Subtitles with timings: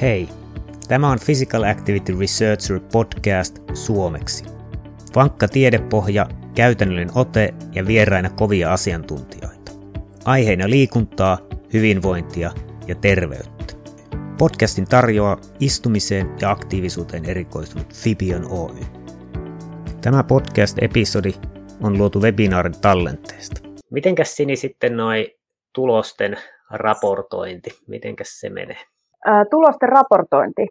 [0.00, 0.28] Hei,
[0.88, 4.44] tämä on Physical Activity Researcher podcast suomeksi.
[5.14, 9.72] Vankka tiedepohja, käytännöllinen ote ja vieraina kovia asiantuntijoita.
[10.24, 11.38] Aiheena liikuntaa,
[11.72, 12.50] hyvinvointia
[12.86, 13.74] ja terveyttä.
[14.38, 18.80] Podcastin tarjoaa istumiseen ja aktiivisuuteen erikoistunut Fibion Oy.
[20.00, 21.34] Tämä podcast-episodi
[21.82, 23.60] on luotu webinaarin tallenteesta.
[23.90, 25.26] Mitenkäs Sini sitten noin
[25.72, 26.36] tulosten
[26.70, 28.95] raportointi, mitenkäs se menee?
[29.50, 30.66] Tulosten raportointi.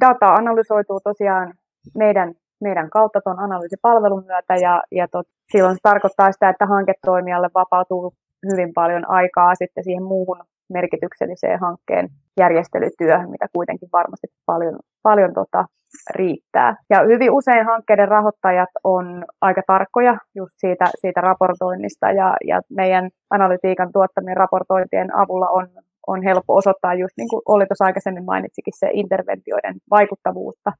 [0.00, 1.54] Data analysoituu tosiaan
[1.94, 7.50] meidän, meidän kautta tuon analyysipalvelun myötä ja, ja tot, silloin se tarkoittaa sitä, että hanketoimijalle
[7.54, 8.14] vapautuu
[8.52, 12.08] hyvin paljon aikaa sitten siihen muuhun merkitykselliseen hankkeen
[12.40, 15.64] järjestelytyöhön, mitä kuitenkin varmasti paljon, paljon tota,
[16.10, 16.76] riittää.
[16.90, 23.10] Ja hyvin usein hankkeiden rahoittajat on aika tarkkoja just siitä, siitä raportoinnista ja, ja meidän
[23.30, 25.68] analytiikan tuottamien raportointien avulla on,
[26.12, 30.72] on helppo osoittaa just niin kuin Olli tuossa aikaisemmin mainitsikin se interventioiden vaikuttavuutta.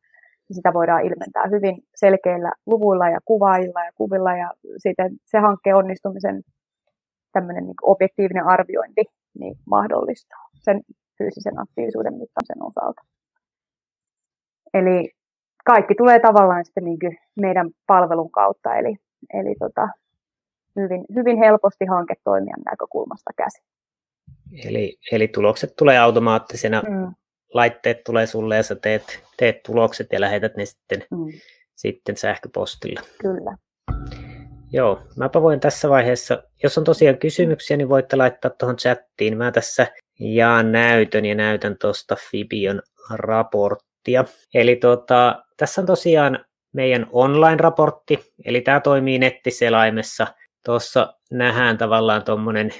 [0.52, 6.42] Sitä voidaan ilmentää hyvin selkeillä luvuilla ja kuvailla ja kuvilla ja sitten se hankkeen onnistumisen
[7.32, 9.04] tämmöinen niin objektiivinen arviointi
[9.38, 10.80] niin mahdollistaa sen
[11.18, 13.02] fyysisen aktiivisuuden mittaamisen osalta.
[14.74, 15.10] Eli
[15.64, 18.96] kaikki tulee tavallaan sitten niin kuin meidän palvelun kautta, eli,
[19.34, 19.88] eli tota,
[20.76, 23.62] hyvin, hyvin helposti hanketoimijan näkökulmasta käsi.
[24.64, 27.14] Eli, eli tulokset tulee automaattisena, mm.
[27.54, 31.26] laitteet tulee sulle ja sä teet, teet tulokset ja lähetät ne sitten, mm.
[31.74, 33.00] sitten sähköpostilla.
[33.18, 33.56] Kyllä.
[34.72, 39.36] Joo, mäpä voin tässä vaiheessa, jos on tosiaan kysymyksiä, niin voitte laittaa tuohon chattiin.
[39.36, 39.86] Mä tässä
[40.20, 44.24] jaan näytön ja näytän tuosta Fibion raporttia.
[44.54, 50.26] Eli tota, tässä on tosiaan meidän online-raportti, eli tämä toimii nettiselaimessa.
[50.64, 52.70] Tuossa nähdään tavallaan tuommoinen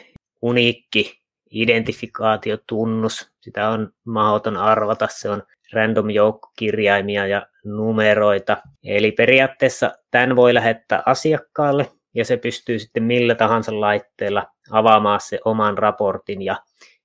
[0.43, 1.18] uniikki
[1.51, 3.33] identifikaatiotunnus.
[3.41, 8.57] Sitä on mahdoton arvata, se on random joukko kirjaimia ja numeroita.
[8.85, 15.39] Eli periaatteessa tämän voi lähettää asiakkaalle ja se pystyy sitten millä tahansa laitteella avaamaan se
[15.45, 16.57] oman raportin ja,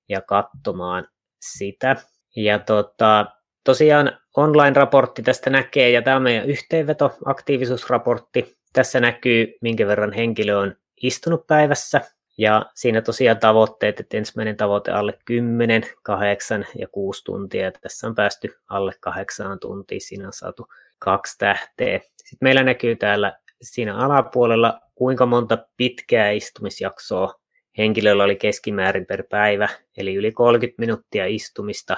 [0.10, 1.06] ja katsomaan
[1.42, 1.96] sitä.
[2.36, 3.26] Ja tota,
[3.64, 8.58] tosiaan online-raportti tästä näkee, ja tämä on meidän yhteenveto, aktiivisuusraportti.
[8.74, 12.02] Tässä näkyy, minkä verran henkilö on istunut päivässä,
[12.38, 17.72] ja siinä tosiaan tavoitteet, että ensimmäinen tavoite alle 10, 8 ja 6 tuntia.
[17.72, 20.68] Tässä on päästy alle 8 tuntia, siinä on saatu
[21.00, 22.00] kaksi tähteä.
[22.00, 27.34] Sitten meillä näkyy täällä siinä alapuolella, kuinka monta pitkää istumisjaksoa
[27.78, 31.98] henkilöllä oli keskimäärin per päivä, eli yli 30 minuuttia istumista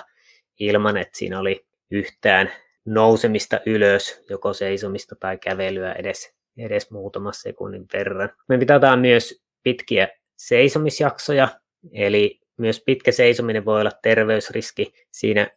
[0.60, 2.52] ilman, että siinä oli yhtään
[2.86, 8.30] nousemista ylös, joko seisomista tai kävelyä edes, edes muutaman sekunnin verran.
[8.50, 10.08] Me mitataan myös pitkiä
[10.38, 11.48] seisomisjaksoja,
[11.94, 14.94] eli myös pitkä seisominen voi olla terveysriski.
[15.12, 15.48] Siinä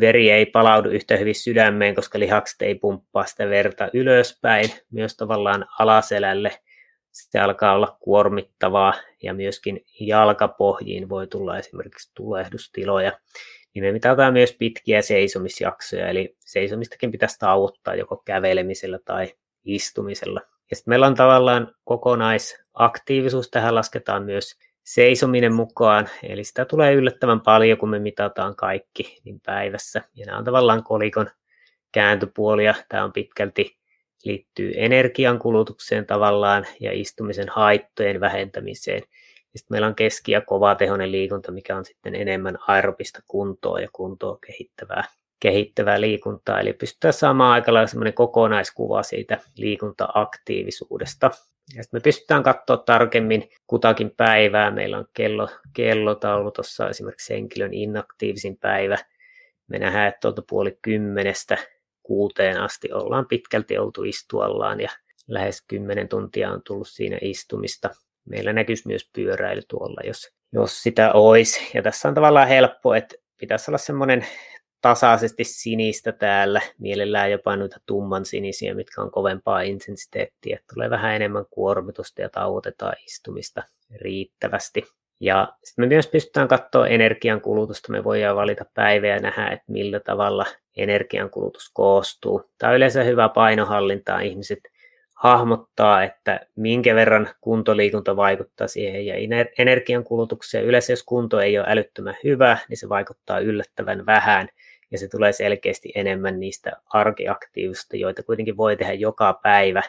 [0.00, 5.66] veri ei palaudu yhtä hyvin sydämeen, koska lihakset ei pumppaa sitä verta ylöspäin, myös tavallaan
[5.78, 6.50] alaselälle.
[7.12, 13.12] Se alkaa olla kuormittavaa ja myöskin jalkapohjiin voi tulla esimerkiksi tulehdustiloja.
[13.74, 20.40] Niin me mitataan myös pitkiä seisomisjaksoja, eli seisomistakin pitäisi tauottaa joko kävelemisellä tai istumisella.
[20.70, 27.40] Ja sitten meillä on tavallaan kokonaisaktiivisuus, tähän lasketaan myös seisominen mukaan, eli sitä tulee yllättävän
[27.40, 30.02] paljon, kun me mitataan kaikki niin päivässä.
[30.14, 31.30] Ja nämä on tavallaan kolikon
[31.92, 32.74] kääntöpuolia.
[32.88, 33.76] Tämä on pitkälti
[34.24, 39.02] liittyy energiankulutukseen tavallaan ja istumisen haittojen vähentämiseen.
[39.56, 44.38] Sitten meillä on keski- ja kovatehoinen liikunta, mikä on sitten enemmän aerobista kuntoa ja kuntoa
[44.46, 45.04] kehittävää
[45.40, 51.30] kehittävää liikuntaa, eli pystytään saamaan aika lailla semmoinen kokonaiskuva siitä liikuntaaktiivisuudesta.
[51.74, 54.70] Ja sitten me pystytään katsoa tarkemmin kutakin päivää.
[54.70, 58.98] Meillä on kello, kellotaulu tuossa esimerkiksi henkilön inaktiivisin päivä.
[59.68, 61.58] Me nähdään, että tuolta puoli kymmenestä
[62.02, 64.88] kuuteen asti ollaan pitkälti oltu istuallaan ja
[65.28, 67.90] lähes kymmenen tuntia on tullut siinä istumista.
[68.24, 71.70] Meillä näkyisi myös pyöräily tuolla, jos, jos sitä olisi.
[71.74, 74.26] Ja tässä on tavallaan helppo, että pitäisi olla semmoinen
[74.86, 81.44] tasaisesti sinistä täällä, mielellään jopa noita tumman sinisiä, mitkä on kovempaa intensiteettiä, tulee vähän enemmän
[81.50, 83.62] kuormitusta ja tauotetaan istumista
[84.00, 84.84] riittävästi.
[85.20, 90.00] Ja sitten me myös pystytään katsoa energiankulutusta, me voidaan valita päivä ja nähdä, että millä
[90.00, 90.46] tavalla
[90.76, 92.50] energiankulutus koostuu.
[92.58, 94.60] Tämä on yleensä hyvä painohallintaa, ihmiset
[95.14, 99.14] hahmottaa, että minkä verran kuntoliikunta vaikuttaa siihen ja
[99.58, 100.64] energiankulutukseen.
[100.64, 104.48] Yleensä jos kunto ei ole älyttömän hyvä, niin se vaikuttaa yllättävän vähän
[104.90, 109.82] ja se tulee selkeästi enemmän niistä arkiaktiivista, joita kuitenkin voi tehdä joka päivä,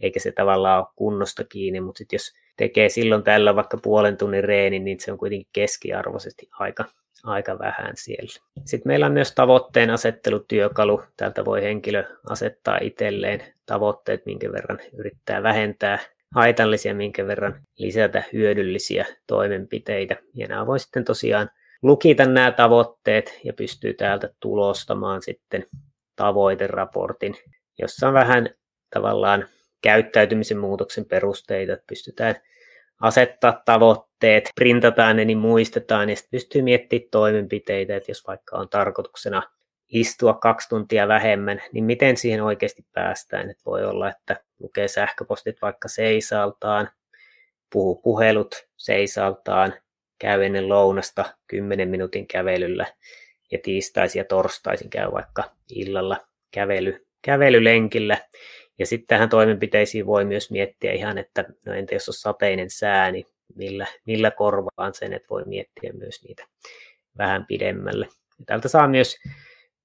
[0.00, 4.44] eikä se tavallaan ole kunnosta kiinni, mutta sitten jos tekee silloin tällä vaikka puolen tunnin
[4.44, 6.84] reenin, niin se on kuitenkin keskiarvoisesti aika,
[7.24, 8.40] aika vähän siellä.
[8.64, 11.02] Sitten meillä on myös tavoitteen asettelutyökalu.
[11.16, 15.98] Täältä voi henkilö asettaa itselleen tavoitteet, minkä verran yrittää vähentää
[16.34, 20.16] haitallisia, minkä verran lisätä hyödyllisiä toimenpiteitä.
[20.34, 21.50] Ja nämä voi sitten tosiaan
[21.84, 25.66] lukita nämä tavoitteet ja pystyy täältä tulostamaan sitten
[26.16, 27.34] tavoiteraportin,
[27.78, 28.50] jossa on vähän
[28.90, 29.48] tavallaan
[29.82, 32.34] käyttäytymisen muutoksen perusteita, että pystytään
[33.00, 38.68] asettaa tavoitteet, printataan ne, niin muistetaan ja sitten pystyy miettimään toimenpiteitä, että jos vaikka on
[38.68, 39.42] tarkoituksena
[39.88, 43.50] istua kaksi tuntia vähemmän, niin miten siihen oikeasti päästään.
[43.50, 46.88] Että voi olla, että lukee sähköpostit vaikka seisaltaan,
[47.72, 49.74] puhuu puhelut seisaltaan,
[50.24, 52.86] käy ennen lounasta 10 minuutin kävelyllä
[53.52, 56.16] ja tiistaisin ja torstaisin käy vaikka illalla
[56.50, 58.18] kävely, kävelylenkillä.
[58.78, 63.10] Ja sitten tähän toimenpiteisiin voi myös miettiä ihan, että no entä jos on sateinen sää,
[63.10, 66.46] niin millä, millä korvaan sen, että voi miettiä myös niitä
[67.18, 68.08] vähän pidemmälle.
[68.38, 69.16] Ja täältä saa myös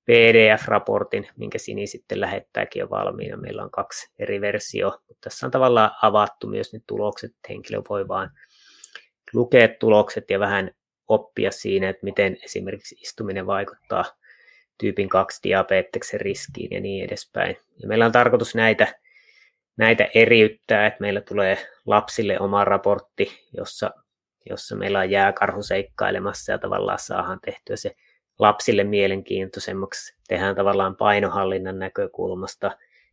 [0.05, 3.37] PDF-raportin, minkä Sini sitten lähettääkin jo valmiina.
[3.37, 7.81] Meillä on kaksi eri versiota, mutta tässä on tavallaan avattu myös ne tulokset, että henkilö
[7.89, 8.31] voi vaan
[9.33, 10.71] lukea tulokset ja vähän
[11.07, 14.05] oppia siinä, että miten esimerkiksi istuminen vaikuttaa
[14.77, 17.57] tyypin 2 diabeteksen riskiin ja niin edespäin.
[17.81, 18.87] Ja meillä on tarkoitus näitä,
[19.77, 23.91] näitä eriyttää, että meillä tulee lapsille oma raportti, jossa,
[24.49, 27.95] jossa meillä on jääkarhu seikkailemassa ja tavallaan saadaan tehtyä se
[28.39, 30.15] lapsille mielenkiintoisemmaksi.
[30.27, 32.71] Tehdään tavallaan painohallinnan näkökulmasta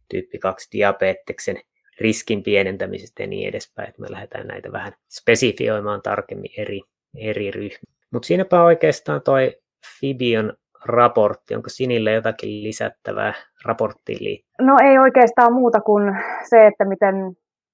[0.09, 1.61] tyyppi 2 diabeteksen
[2.01, 6.81] riskin pienentämisestä ja niin edespäin, että me lähdetään näitä vähän spesifioimaan tarkemmin eri,
[7.17, 7.97] eri ryhmiä.
[8.13, 9.57] Mutta siinäpä oikeastaan toi
[10.01, 10.53] Fibion
[10.85, 13.35] raportti, onko Sinille jotakin lisättävää
[13.65, 14.67] raporttiin liittyen?
[14.67, 16.05] No ei oikeastaan muuta kuin
[16.51, 17.15] se, että miten,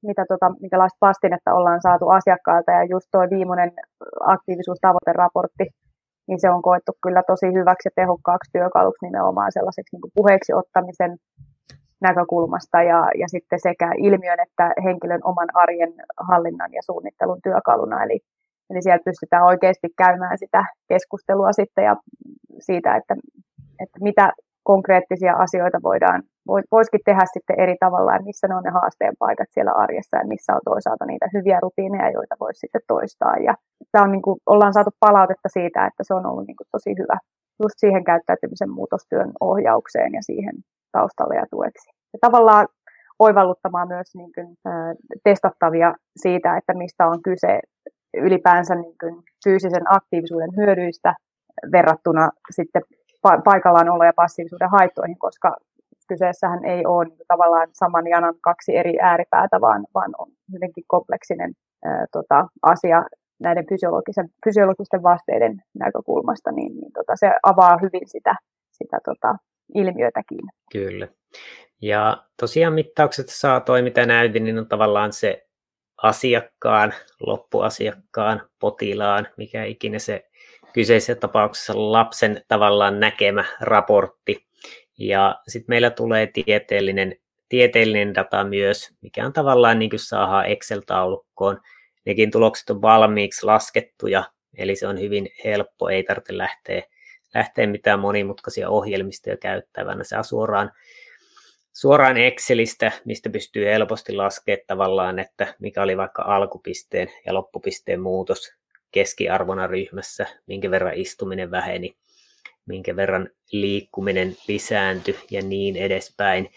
[0.03, 3.73] mitä tota, minkälaista vastinetta ollaan saatu asiakkailta ja just tuo viimeinen
[4.21, 5.65] aktiivisuustavoiteraportti,
[6.29, 11.17] niin se on koettu kyllä tosi hyväksi ja tehokkaaksi työkaluksi nimenomaan sellaiseksi niin puheeksi ottamisen
[12.03, 15.93] näkökulmasta ja, ja sitten sekä ilmiön että henkilön oman arjen
[16.29, 18.03] hallinnan ja suunnittelun työkaluna.
[18.05, 18.19] Eli,
[18.71, 21.97] eli siellä pystytään oikeasti käymään sitä keskustelua sitten ja
[22.59, 23.15] siitä, että,
[23.83, 24.33] että mitä
[24.65, 26.23] konkreettisia asioita voidaan,
[26.73, 30.27] voisikin tehdä sitten eri tavalla ja missä ne on ne haasteen paikat siellä arjessa ja
[30.27, 33.37] missä on toisaalta niitä hyviä rutiineja, joita voisi sitten toistaa.
[33.37, 33.55] Ja
[33.93, 36.91] tämä on niin kuin, ollaan saatu palautetta siitä, että se on ollut niin kuin tosi
[36.99, 37.19] hyvä
[37.63, 40.55] just siihen käyttäytymisen muutostyön ohjaukseen ja siihen
[40.93, 41.91] taustalle ja tueksi.
[42.13, 42.67] Ja tavallaan
[43.19, 44.95] oivalluttamaan myös niin kuin, ää,
[45.25, 47.61] testattavia siitä, että mistä on kyse
[48.17, 51.15] ylipäänsä niin kuin, fyysisen aktiivisuuden hyödyistä
[51.73, 52.83] verrattuna sitten
[53.27, 55.57] pa- paikallaan olo- ja passiivisuuden haittoihin, koska
[56.09, 61.53] kyseessähän ei ole niin tavallaan saman janan kaksi eri ääripäätä, vaan, vaan on hyvinkin kompleksinen
[61.85, 63.05] ää, tota, asia
[63.41, 68.35] näiden fysiologisen, fysiologisten vasteiden näkökulmasta, niin, niin tota, se avaa hyvin sitä,
[68.73, 69.37] sitä tota,
[69.75, 70.41] ilmiötäkin.
[70.73, 71.09] Kyllä.
[71.83, 75.47] Ja tosiaan mittaukset saa toi, mitä näytin, niin on tavallaan se
[76.03, 76.95] asiakkaan,
[77.27, 80.29] loppuasiakkaan, potilaan, mikä ikinä se
[80.73, 84.47] kyseisessä tapauksessa lapsen tavallaan näkemä raportti.
[84.99, 87.17] Ja sitten meillä tulee tieteellinen,
[87.49, 91.61] tieteellinen data myös, mikä on tavallaan niin kuin saadaan Excel-taulukkoon.
[92.07, 94.25] Nekin tulokset on valmiiksi laskettuja,
[94.59, 96.83] eli se on hyvin helppo, ei tarvitse lähteä,
[97.35, 100.05] lähteä mitään monimutkaisia ohjelmistoja käyttävänä.
[100.05, 100.71] Se suoraan,
[101.73, 108.55] suoraan Excelistä, mistä pystyy helposti laskemaan tavallaan, että mikä oli vaikka alkupisteen ja loppupisteen muutos
[108.91, 111.97] keskiarvona ryhmässä, minkä verran istuminen väheni,
[112.67, 116.51] minkä verran liikkuminen lisääntyi ja niin edespäin.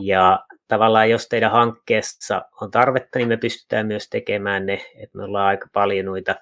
[0.00, 5.24] Ja tavallaan jos teidän hankkeessa on tarvetta, niin me pystytään myös tekemään ne, että me
[5.24, 6.34] ollaan aika paljon noita,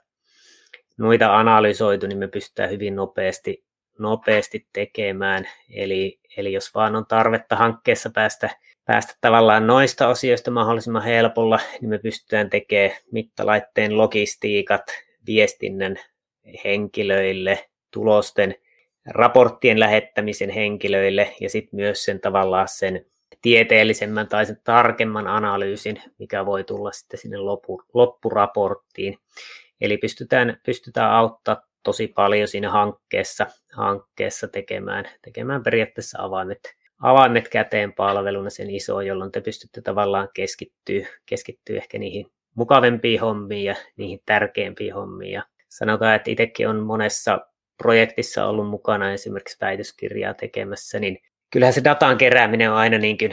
[1.00, 3.64] noita analysoitu, niin me pystytään hyvin nopeasti,
[3.98, 5.48] nopeasti tekemään.
[5.70, 8.50] Eli, eli jos vaan on tarvetta hankkeessa päästä,
[8.84, 14.82] päästä tavallaan noista osioista mahdollisimman helpolla, niin me pystytään tekemään mittalaitteen logistiikat,
[15.26, 15.96] viestinnän
[16.64, 18.54] henkilöille, tulosten,
[19.06, 23.06] raporttien lähettämisen henkilöille ja sitten myös sen tavallaan sen
[23.42, 29.18] tieteellisemmän tai sen tarkemman analyysin, mikä voi tulla sitten sinne loppu, loppuraporttiin.
[29.80, 37.92] Eli pystytään, pystytään auttaa tosi paljon siinä hankkeessa, hankkeessa tekemään, tekemään periaatteessa avaimet, avaimet käteen
[37.92, 44.20] palveluna sen iso, jolloin te pystytte tavallaan keskittyä, keskittyä ehkä niihin mukavempiin hommiin ja niihin
[44.26, 45.32] tärkeimpiin hommiin.
[45.32, 47.40] Ja sanotaan, että itsekin on monessa
[47.76, 51.18] projektissa ollut mukana esimerkiksi väitöskirjaa tekemässä, niin
[51.50, 53.32] kyllähän se datan kerääminen on aina niin kuin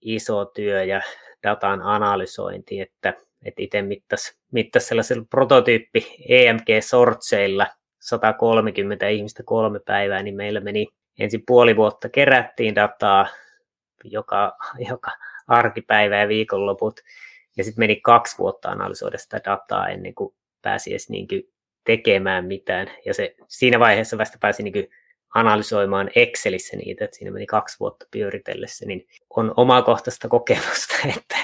[0.00, 1.00] iso työ ja
[1.42, 7.66] datan analysointi, että, että itse mittas, mittas sellaisella prototyyppi EMG-sortseilla
[8.00, 10.86] 130 ihmistä kolme päivää, niin meillä meni
[11.18, 13.26] ensin puoli vuotta kerättiin dataa
[14.04, 14.56] joka,
[14.90, 15.10] joka
[15.46, 17.00] arkipäivä ja viikonloput,
[17.56, 21.28] ja sitten meni kaksi vuotta analysoida sitä dataa ennen kuin pääsi edes niin
[21.84, 22.90] tekemään mitään.
[23.06, 24.90] Ja se, siinä vaiheessa vasta pääsi niin
[25.34, 31.36] analysoimaan Excelissä niitä, että siinä meni kaksi vuotta pyöritellessä, niin on omakohtaista kokemusta, että,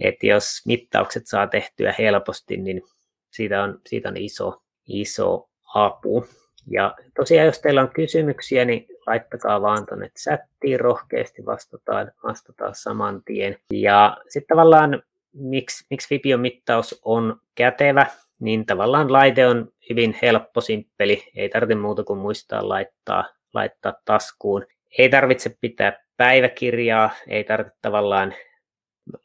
[0.00, 2.82] että jos mittaukset saa tehtyä helposti, niin
[3.30, 6.26] siitä on, siitä on iso, iso apu.
[6.70, 13.22] Ja tosiaan, jos teillä on kysymyksiä, niin laittakaa vaan tuonne chattiin rohkeasti, vastataan, vastataan saman
[13.24, 13.58] tien.
[13.72, 18.06] Ja sitten tavallaan, miksi, miksi Vipion mittaus on kätevä,
[18.42, 24.66] niin tavallaan laite on hyvin helppo, simppeli, ei tarvitse muuta kuin muistaa laittaa, laittaa taskuun.
[24.98, 28.34] Ei tarvitse pitää päiväkirjaa, ei tarvitse tavallaan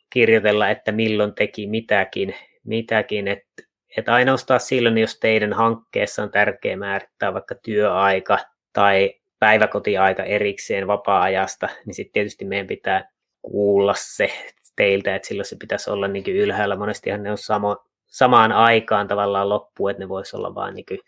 [0.10, 6.78] kirjoitella, että milloin teki mitäkin, mitäkin että että ainoastaan silloin, jos teidän hankkeessa on tärkeää
[6.78, 8.38] määrittää vaikka työaika
[8.74, 13.10] tai päiväkotiaika erikseen vapaa-ajasta, niin sitten tietysti meidän pitää
[13.42, 14.30] kuulla se
[14.76, 16.76] teiltä, että silloin se pitäisi olla niin ylhäällä.
[16.76, 21.00] Monestihan ne on samo, samaan aikaan tavallaan loppu, että ne voisi olla vain niin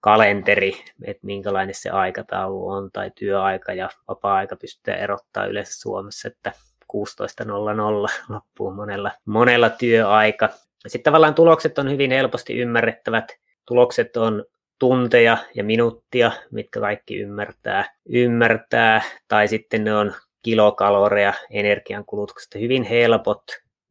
[0.00, 0.72] kalenteri,
[1.04, 6.52] että minkälainen se aikataulu on, tai työaika ja vapaa-aika pystytään erottaa yleensä Suomessa, että
[6.92, 10.48] 16.00 loppuu monella, monella työaika.
[10.86, 13.24] Sitten tavallaan tulokset on hyvin helposti ymmärrettävät.
[13.66, 14.44] Tulokset on
[14.78, 22.58] tunteja ja minuuttia, mitkä kaikki ymmärtää, ymmärtää tai sitten ne on kilokaloreja energiankulutuksesta.
[22.58, 23.42] Hyvin helpot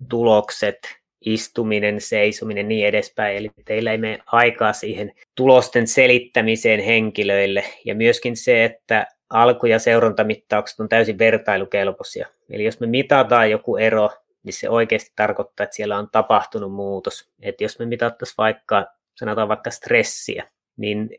[0.09, 0.77] tulokset,
[1.25, 3.37] istuminen, seisominen niin edespäin.
[3.37, 7.63] Eli teillä ei mene aikaa siihen tulosten selittämiseen henkilöille.
[7.85, 12.27] Ja myöskin se, että alku- ja seurantamittaukset on täysin vertailukelpoisia.
[12.49, 14.09] Eli jos me mitataan joku ero
[14.43, 17.29] niin se oikeasti tarkoittaa, että siellä on tapahtunut muutos.
[17.41, 21.09] Että jos me mitattaisiin vaikka, sanotaan vaikka stressiä, niin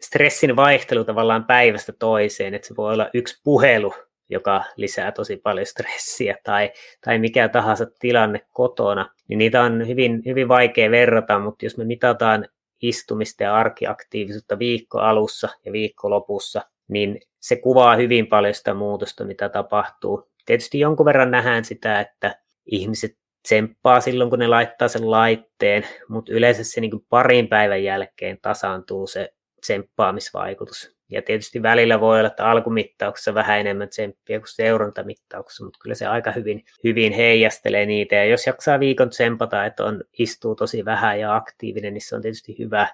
[0.00, 3.94] stressin vaihtelu tavallaan päivästä toiseen, että se voi olla yksi puhelu,
[4.32, 6.72] joka lisää tosi paljon stressiä, tai,
[7.04, 11.84] tai mikä tahansa tilanne kotona, niin niitä on hyvin, hyvin vaikea verrata, mutta jos me
[11.84, 12.48] mitataan
[12.82, 19.24] istumista ja arkiaktiivisuutta viikko alussa ja viikko lopussa, niin se kuvaa hyvin paljon sitä muutosta,
[19.24, 20.30] mitä tapahtuu.
[20.46, 22.36] Tietysti jonkun verran nähdään sitä, että
[22.66, 28.38] ihmiset tsemppaa silloin, kun ne laittaa sen laitteen, mutta yleensä se niin parin päivän jälkeen
[28.42, 30.96] tasaantuu se tsemppaamisvaikutus.
[31.12, 36.06] Ja tietysti välillä voi olla, että alkumittauksessa vähän enemmän tsemppiä kuin seurantamittauksessa, mutta kyllä se
[36.06, 38.14] aika hyvin, hyvin heijastelee niitä.
[38.14, 42.22] Ja jos jaksaa viikon tsempata, että on, istuu tosi vähän ja aktiivinen, niin se on
[42.22, 42.88] tietysti hyvä,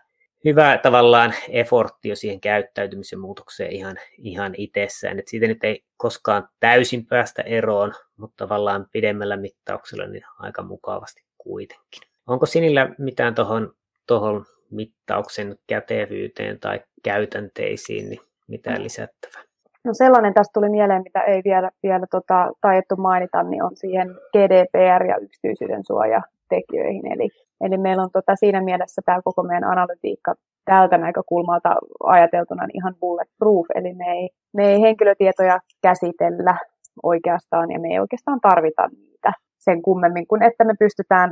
[0.45, 5.19] hyvä tavallaan effortti jo siihen käyttäytymisen muutokseen ihan, ihan itsessään.
[5.19, 11.23] Et siitä nyt ei koskaan täysin päästä eroon, mutta tavallaan pidemmällä mittauksella niin aika mukavasti
[11.39, 12.03] kuitenkin.
[12.27, 13.75] Onko sinillä mitään tuohon
[14.07, 19.43] tohon mittauksen kätevyyteen tai käytänteisiin, niin mitään lisättävää?
[19.85, 24.09] No sellainen tästä tuli mieleen, mitä ei vielä, vielä tota, taidettu mainita, niin on siihen
[24.33, 27.13] GDPR ja yksityisyyden suoja tekijöihin.
[27.13, 27.29] Eli,
[27.61, 30.35] eli meillä on tota, siinä mielessä tämä koko meidän analytiikka
[30.65, 36.55] tältä näkökulmalta ajateltuna niin ihan bulletproof, eli me ei, me ei henkilötietoja käsitellä
[37.03, 41.31] oikeastaan ja me ei oikeastaan tarvita niitä sen kummemmin kuin, että me pystytään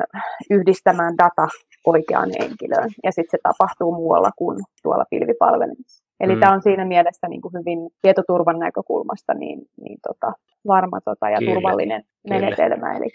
[0.50, 1.48] yhdistämään data
[1.86, 6.04] oikeaan henkilöön ja sitten se tapahtuu muualla kuin tuolla pilvipalvelimissa.
[6.20, 6.40] Eli mm.
[6.40, 10.32] tämä on siinä mielessä niin kuin hyvin tietoturvan näkökulmasta niin, niin tota,
[10.66, 11.54] varma tota, ja Kyllä.
[11.54, 12.40] turvallinen Kyllä.
[12.40, 12.96] menetelmä.
[12.96, 13.08] Eli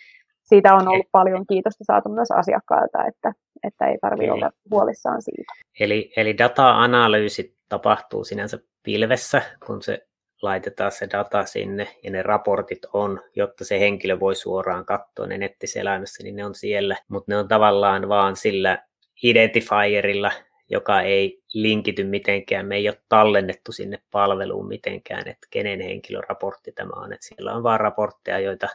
[0.44, 5.54] siitä on ollut paljon kiitosta saatu myös asiakkailta, että, että ei tarvitse olla huolissaan siitä.
[5.80, 10.08] Eli, eli data-analyysi tapahtuu sinänsä pilvessä, kun se
[10.42, 15.38] laitetaan se data sinne ja ne raportit on, jotta se henkilö voi suoraan katsoa ne
[15.38, 18.78] nettiselämässä, niin ne on siellä, mutta ne on tavallaan vaan sillä
[19.24, 20.32] identifierilla,
[20.70, 27.02] joka ei linkity mitenkään, me ei ole tallennettu sinne palveluun mitenkään, että kenen henkilöraportti tämä
[27.02, 28.68] on, että siellä on vaan raportteja, joita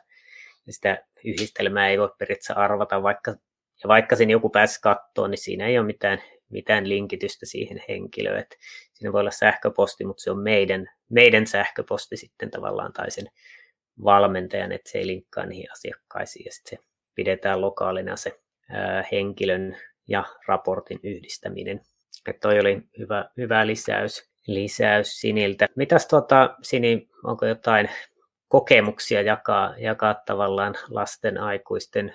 [0.71, 3.31] sitä yhdistelmää ei voi periaatteessa arvata, vaikka,
[3.83, 8.39] ja vaikka sen joku pääsi katsoa, niin siinä ei ole mitään, mitään linkitystä siihen henkilöön.
[8.39, 8.57] Että
[8.93, 13.27] siinä voi olla sähköposti, mutta se on meidän, meidän sähköposti sitten tavallaan tai sen
[14.05, 16.85] valmentajan, että se ei linkkaa niihin asiakkaisiin ja sitten se
[17.15, 19.77] pidetään lokaalina se ää, henkilön
[20.09, 21.81] ja raportin yhdistäminen.
[22.29, 25.67] Että toi oli hyvä, hyvä lisäys, lisäys Siniltä.
[25.77, 27.91] Mitäs tuota, Sini, onko jotain
[28.49, 32.15] kokemuksia jakaa, jakaa tavallaan lasten, aikuisten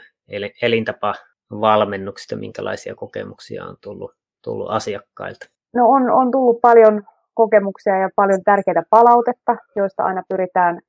[0.62, 4.12] elintapavalmennuksista, minkälaisia kokemuksia on tullut,
[4.44, 5.46] tullut asiakkailta?
[5.76, 10.80] No on, on tullut paljon kokemuksia ja paljon tärkeää palautetta, joista aina pyritään,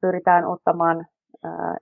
[0.00, 1.06] pyritään ottamaan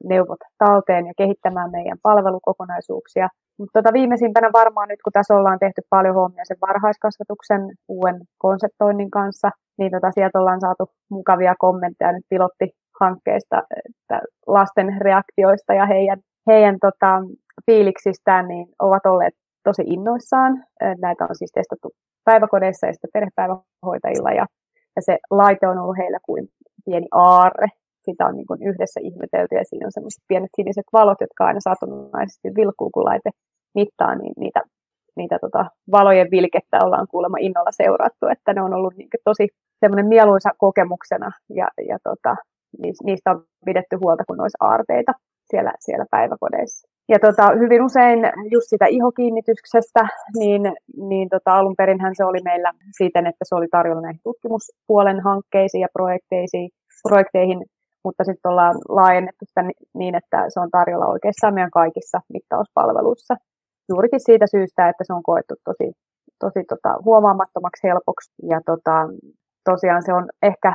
[0.04, 3.28] neuvot talteen ja kehittämään meidän palvelukokonaisuuksia.
[3.58, 9.10] Mutta tota viimeisimpänä varmaan nyt, kun tässä ollaan tehty paljon hommia sen varhaiskasvatuksen uuden konseptoinnin
[9.10, 16.18] kanssa, niin tota sieltä ollaan saatu mukavia kommentteja nyt pilottihankkeesta, että lasten reaktioista ja heidän,
[16.46, 17.22] heidän tota,
[17.66, 19.34] fiiliksistään, niin ovat olleet
[19.68, 20.52] tosi innoissaan.
[21.06, 21.88] Näitä on siis testattu
[22.24, 24.46] päiväkodeissa ja sitten perhepäivähoitajilla ja,
[24.96, 26.44] ja se laite on ollut heillä kuin
[26.84, 27.68] pieni aarre.
[28.06, 31.60] Sitä on niin kuin yhdessä ihmetelty ja siinä on sellaiset pienet siniset valot, jotka aina
[31.60, 33.30] satunnaisesti vilkkuu, kun laite
[33.74, 34.60] mittaa, niin niitä,
[35.16, 39.48] niitä tota, valojen vilkettä ollaan kuulemma innolla seurattu, että ne on ollut niin tosi
[39.80, 42.36] semmoinen mieluisa kokemuksena ja, ja tota,
[43.04, 45.12] niistä on pidetty huolta, kun olisi aarteita
[45.50, 46.95] siellä, siellä päiväkodeissa.
[47.08, 48.18] Ja tota, hyvin usein
[48.50, 50.08] just sitä ihokiinnityksestä,
[50.38, 50.62] niin,
[50.96, 55.80] niin tota, alun perinhän se oli meillä siten, että se oli tarjolla näihin tutkimuspuolen hankkeisiin
[55.80, 56.70] ja projekteisiin,
[57.08, 57.60] projekteihin,
[58.04, 59.62] mutta sitten ollaan laajennettu sitä
[59.94, 63.34] niin, että se on tarjolla oikeastaan meidän kaikissa mittauspalveluissa.
[63.88, 65.92] Juurikin siitä syystä, että se on koettu tosi,
[66.38, 68.32] tosi tota, huomaamattomaksi helpoksi.
[68.52, 68.94] Ja tota,
[69.70, 70.72] tosiaan se on ehkä,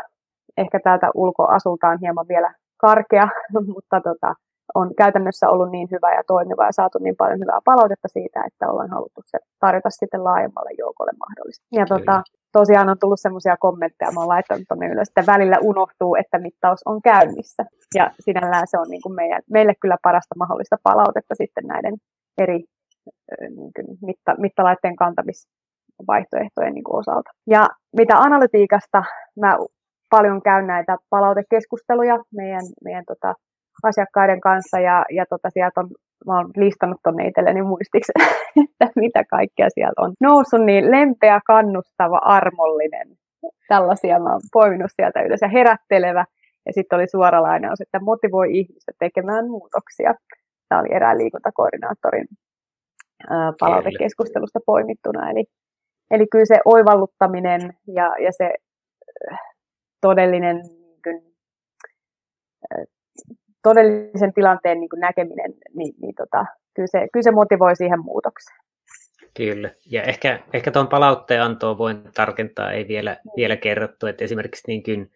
[0.57, 3.27] ehkä täältä ulkoasultaan hieman vielä karkea,
[3.73, 4.33] mutta tota,
[4.75, 8.69] on käytännössä ollut niin hyvä ja toimiva ja saatu niin paljon hyvää palautetta siitä, että
[8.71, 11.65] ollaan haluttu se tarjota sitten laajemmalle joukolle mahdollista.
[11.71, 16.15] Ja tota, tosiaan on tullut semmoisia kommentteja, mä oon laittanut tuonne ylös, että välillä unohtuu,
[16.15, 17.63] että mittaus on käynnissä.
[17.95, 21.95] Ja sinällään se on niin kuin meidän, meille kyllä parasta mahdollista palautetta sitten näiden
[22.37, 22.59] eri
[23.39, 27.31] niin kuin mitta, mittalaitteen kantamisvaihtoehtojen niin kuin osalta.
[27.47, 29.03] Ja mitä analytiikasta,
[29.39, 29.57] mä
[30.09, 33.33] paljon käyn näitä palautekeskusteluja meidän, meidän tota,
[33.83, 35.89] asiakkaiden kanssa ja, ja tota, sieltä on,
[36.25, 38.11] mä oon listannut tuonne itselleni muistiksi,
[38.81, 43.07] että mitä kaikkea sieltä on noussut, niin lempeä, kannustava, armollinen.
[43.67, 46.25] Tällaisia mä oon poiminut sieltä ylös ja herättelevä.
[46.65, 50.13] Ja sitten oli suora lainaus, että motivoi ihmistä tekemään muutoksia.
[50.69, 52.27] Tämä oli erään liikuntakoordinaattorin
[53.59, 55.29] palautekeskustelusta poimittuna.
[55.29, 55.45] Eli,
[56.11, 58.53] eli kyllä se oivalluttaminen ja, ja se
[60.01, 60.61] todellinen
[61.05, 61.31] niin
[63.63, 68.57] todellisen tilanteen niin näkeminen, niin, niin tota, kyllä, se, kyllä se motivoi siihen muutokseen.
[69.33, 74.63] Kyllä, ja ehkä, ehkä tuon palautteen antoon voin tarkentaa, ei vielä, vielä kerrottu, että esimerkiksi
[74.67, 75.11] niin kuin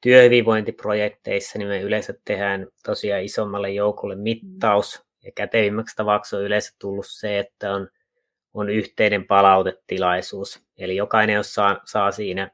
[0.00, 7.06] työhyvinvointiprojekteissa niin me yleensä tehdään tosiaan isommalle joukolle mittaus, ja kätevimmäksi tavaksi on yleensä tullut
[7.08, 7.88] se, että on,
[8.54, 12.50] on yhteinen palautetilaisuus, eli jokainen saa, saa siinä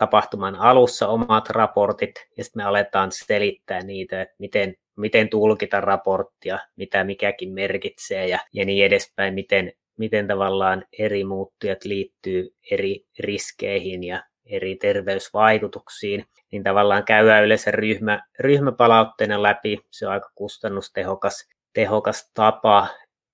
[0.00, 6.58] tapahtuman alussa omat raportit ja sitten me aletaan selittää niitä, että miten, miten tulkita raporttia,
[6.76, 14.04] mitä mikäkin merkitsee ja, ja niin edespäin, miten, miten tavallaan eri muuttujat liittyy eri riskeihin
[14.04, 19.78] ja eri terveysvaikutuksiin, niin tavallaan käydään yleensä ryhmä, ryhmäpalautteena läpi.
[19.90, 22.88] Se on aika kustannustehokas tehokas tapa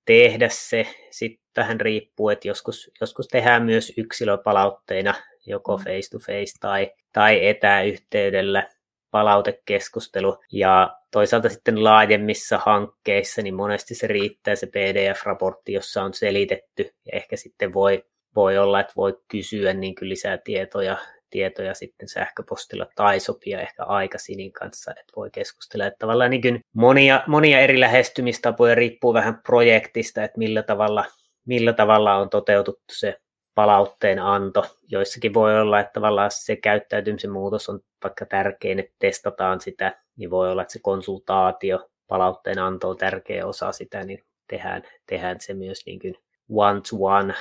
[0.04, 0.86] tehdä se.
[1.10, 5.14] Sitten tähän riippuu, että joskus, joskus tehdään myös yksilöpalautteina
[5.46, 8.68] joko face to face tai, tai etäyhteydellä
[9.10, 10.38] palautekeskustelu.
[10.52, 16.82] Ja toisaalta sitten laajemmissa hankkeissa, niin monesti se riittää se PDF-raportti, jossa on selitetty.
[16.82, 18.04] Ja ehkä sitten voi,
[18.34, 20.96] voi olla, että voi kysyä niin kuin lisää tietoja,
[21.30, 25.86] tietoja sitten sähköpostilla tai sopia ehkä aikasinin kanssa, että voi keskustella.
[25.86, 31.04] Että tavallaan niin kuin monia, monia eri lähestymistapoja riippuu vähän projektista, että millä tavalla,
[31.46, 33.20] millä tavalla on toteutettu se
[33.56, 34.64] palautteen anto.
[34.88, 40.30] Joissakin voi olla, että tavallaan se käyttäytymisen muutos on vaikka tärkein, että testataan sitä, niin
[40.30, 45.54] voi olla, että se konsultaatio, palautteen anto on tärkeä osa sitä, niin tehdään, tehdään se
[45.54, 46.14] myös niin kuin
[46.50, 47.34] one-to-one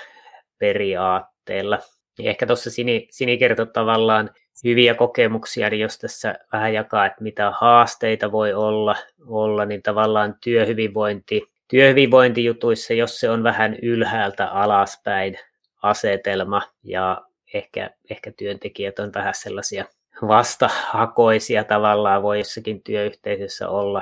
[0.57, 1.79] periaatteella.
[2.19, 4.29] Ja ehkä tuossa Sini, Sini kertoi tavallaan
[4.63, 8.95] hyviä kokemuksia, niin jos tässä vähän jakaa, että mitä haasteita voi olla,
[9.27, 15.37] olla niin tavallaan työhyvinvointi, työhyvinvointijutuissa, jos se on vähän ylhäältä alaspäin
[15.85, 17.21] asetelma ja
[17.53, 19.85] ehkä, ehkä työntekijät on vähän sellaisia
[20.21, 24.01] vastahakoisia tavallaan voi jossakin työyhteisössä olla,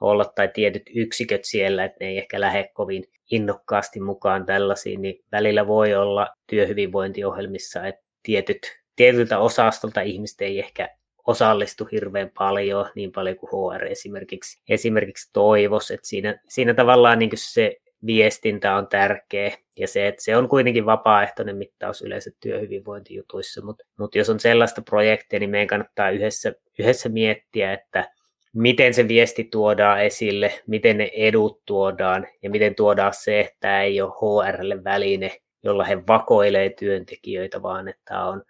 [0.00, 5.24] olla tai tietyt yksiköt siellä, että ne ei ehkä lähde kovin innokkaasti mukaan tällaisiin, niin
[5.32, 8.58] välillä voi olla työhyvinvointiohjelmissa, että tietyt,
[8.96, 10.88] tietyltä osastolta ihmiset ei ehkä
[11.26, 17.30] osallistu hirveän paljon, niin paljon kuin HR esimerkiksi, esimerkiksi toivos, että siinä, siinä tavallaan niin
[17.34, 23.84] se viestintä on tärkeä ja se, että se on kuitenkin vapaaehtoinen mittaus yleensä työhyvinvointijutuissa, mutta
[23.98, 28.10] mut jos on sellaista projektia, niin meidän kannattaa yhdessä, yhdessä miettiä, että
[28.54, 33.82] miten se viesti tuodaan esille, miten ne edut tuodaan ja miten tuodaan se, että tämä
[33.82, 35.30] ei ole HRlle väline,
[35.62, 38.42] jolla he vakoilee työntekijöitä, vaan että on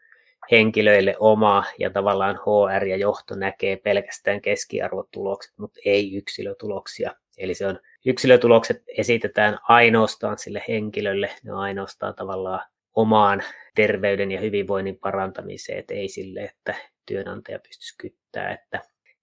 [0.50, 7.12] henkilöille oma ja tavallaan HR ja johto näkee pelkästään keskiarvotulokset, mutta ei yksilötuloksia.
[7.38, 12.60] Eli se on yksilötulokset esitetään ainoastaan sille henkilölle, ne ainoastaan tavallaan
[12.94, 13.42] omaan
[13.74, 16.74] terveyden ja hyvinvoinnin parantamiseen, että ei sille, että
[17.06, 18.80] työnantaja pystyisi kyttää, että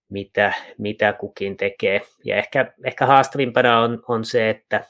[0.10, 2.02] mitä, mitä kukin tekee.
[2.24, 4.86] Ja ehkä, ehkä haastavimpana on, on se, että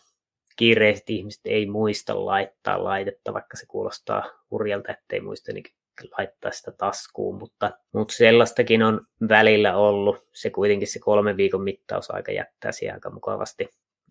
[0.56, 5.64] kiireiset ihmiset ei muista laittaa laitetta, vaikka se kuulostaa hurjalta, ettei muista niin
[6.18, 10.28] laittaa sitä taskuun, mutta, mutta sellaistakin on välillä ollut.
[10.34, 13.70] Se kuitenkin se kolmen viikon mittausaika jättää siihen aika mukavasti,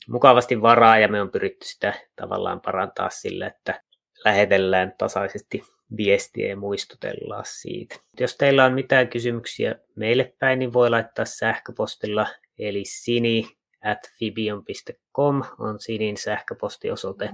[0.09, 3.83] mukavasti varaa ja me on pyritty sitä tavallaan parantaa sille, että
[4.25, 5.63] lähetellään tasaisesti
[5.97, 7.97] viestiä ja muistutellaan siitä.
[8.21, 12.27] Jos teillä on mitään kysymyksiä meille päin, niin voi laittaa sähköpostilla,
[12.59, 17.31] eli sini at fibion.com on Sinin sähköpostiosoite.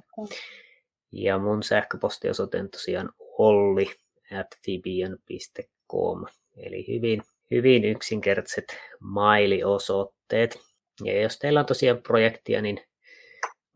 [1.12, 3.90] Ja mun sähköpostiosoite on tosiaan olli
[4.34, 4.46] at.
[6.56, 10.58] Eli hyvin, hyvin yksinkertaiset mailiosoitteet.
[11.04, 12.80] Ja jos teillä on tosiaan projektia, niin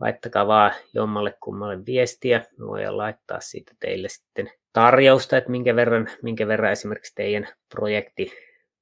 [0.00, 2.44] laittakaa vaan jommalle kummalle viestiä.
[2.58, 8.32] Me voidaan laittaa siitä teille sitten tarjousta, että minkä verran, minkä verran esimerkiksi teidän projekti,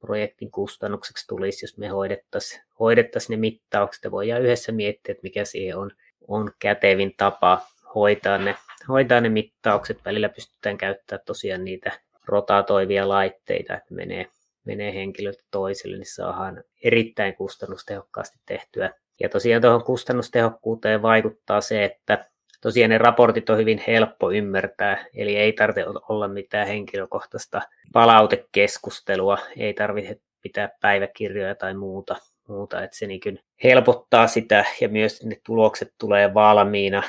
[0.01, 5.45] projektin kustannukseksi tulisi, jos me hoidettaisiin hoidettaisi ne mittaukset ja voidaan yhdessä miettiä, että mikä
[5.45, 5.91] siihen on,
[6.29, 7.61] on kätevin tapa
[7.95, 8.55] hoitaa ne,
[8.89, 10.05] hoitaa ne mittaukset.
[10.05, 11.93] Välillä pystytään käyttämään tosiaan niitä
[12.27, 14.27] rotatoivia laitteita, että menee,
[14.65, 18.91] menee henkilöltä toiselle, niin saadaan erittäin kustannustehokkaasti tehtyä.
[19.21, 22.25] Ja tosiaan tuohon kustannustehokkuuteen vaikuttaa se, että
[22.61, 29.75] tosiaan ne raportit on hyvin helppo ymmärtää, eli ei tarvitse olla mitään henkilökohtaista palautekeskustelua, ei
[29.75, 32.17] tarvitse pitää päiväkirjoja tai muuta,
[32.49, 37.03] muuta että se niin helpottaa sitä ja myös ne tulokset tulee valmiina,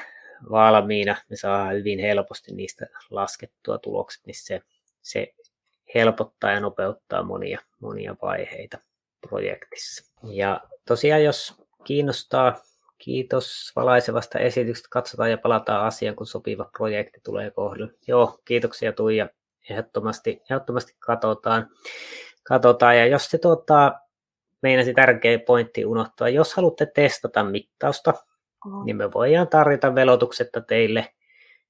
[0.52, 1.16] valmiina.
[1.30, 4.62] me saadaan hyvin helposti niistä laskettua tulokset, niin se,
[5.02, 5.34] se
[5.96, 8.78] helpottaa ja nopeuttaa monia, monia vaiheita
[9.30, 10.14] projektissa.
[10.24, 12.62] Ja tosiaan jos kiinnostaa
[12.98, 14.88] Kiitos valaisevasta esityksestä.
[14.92, 17.94] Katsotaan ja palataan asiaan, kun sopiva projekti tulee kohdalle.
[18.08, 19.30] Joo, kiitoksia Tuija.
[19.70, 21.70] Ehdottomasti, ehdottomasti katsotaan.
[22.44, 22.98] katsotaan.
[22.98, 23.94] Ja jos se tuota,
[24.62, 28.14] meinasi tärkeä pointti unohtaa, jos haluatte testata mittausta.
[28.86, 31.14] Niin me voidaan tarjota velotuksetta teille,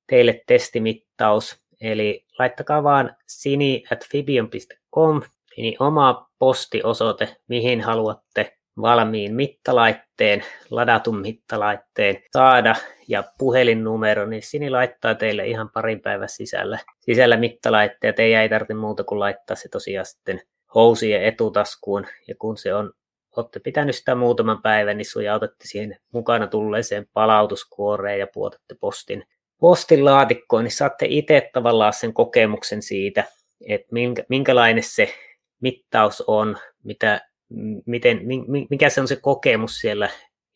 [0.07, 1.65] teille testimittaus.
[1.81, 5.21] Eli laittakaa vaan sini at fibion.com,
[5.57, 12.75] niin oma postiosoite, mihin haluatte valmiin mittalaitteen, ladatun mittalaitteen saada
[13.07, 18.19] ja puhelinnumero, niin Sini laittaa teille ihan parin päivän sisällä, sisällä mittalaitteet.
[18.19, 20.41] Ei ei tarvitse muuta kuin laittaa se tosiaan sitten
[20.75, 22.05] housien etutaskuun.
[22.27, 22.93] Ja kun se on,
[23.41, 29.23] olette pitänyt sitä muutaman päivän, niin sujautatte siihen mukana tulleeseen palautuskuoreen ja puotatte postin,
[29.59, 33.23] postin laatikkoon, niin saatte itse tavallaan sen kokemuksen siitä,
[33.69, 35.13] että minkä, minkälainen se
[35.61, 37.21] mittaus on, mitä
[37.85, 38.21] miten,
[38.69, 40.09] mikä se on se kokemus siellä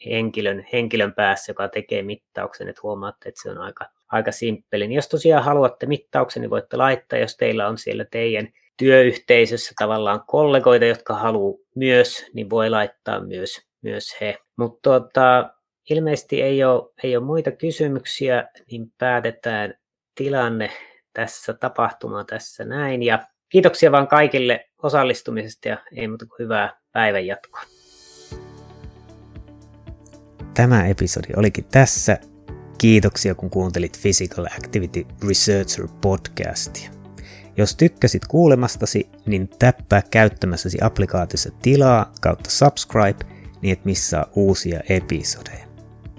[0.06, 4.88] henkilön, henkilön päässä, joka tekee mittauksen, että huomaatte, että se on aika, aika simppeli.
[4.88, 10.22] Niin jos tosiaan haluatte mittauksen, niin voitte laittaa, jos teillä on siellä teidän työyhteisössä tavallaan
[10.28, 14.38] kollegoita, jotka haluaa myös, niin voi laittaa myös, myös he.
[14.58, 15.54] Mutta tuota,
[15.90, 19.74] ilmeisesti ei ole, ei ole muita kysymyksiä, niin päätetään
[20.16, 20.72] tilanne
[21.14, 23.04] tässä, tapahtuma tässä näin.
[23.04, 27.62] Ja kiitoksia vaan kaikille osallistumisesta ja ei muuta kuin hyvää päivän jatkoa.
[30.54, 32.18] Tämä episodi olikin tässä.
[32.78, 36.99] Kiitoksia kun kuuntelit Physical Activity Researcher podcastia.
[37.60, 43.26] Jos tykkäsit kuulemastasi, niin täppää käyttämässäsi applikaatiossa tilaa kautta subscribe,
[43.62, 45.66] niin et missaa uusia episodeja.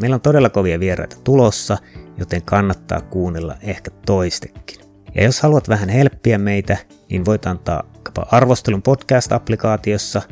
[0.01, 1.79] Meillä on todella kovia vieraita tulossa,
[2.19, 4.81] joten kannattaa kuunnella ehkä toistekin.
[5.15, 6.77] Ja jos haluat vähän helppiä meitä,
[7.11, 7.93] niin voit antaa
[8.31, 10.23] arvostelun podcast-applikaatiossa,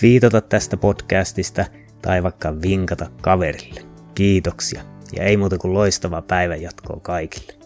[0.00, 1.64] twiitata tästä podcastista
[2.02, 3.80] tai vaikka vinkata kaverille.
[4.14, 4.82] Kiitoksia
[5.16, 7.63] ja ei muuta kuin loistavaa päivänjatkoa kaikille.